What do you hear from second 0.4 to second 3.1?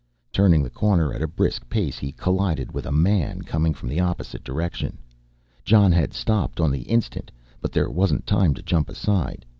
the corner at a brisk pace he collided with a